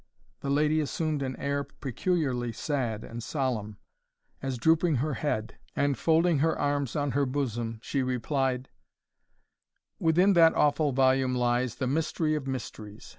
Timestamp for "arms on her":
6.57-7.27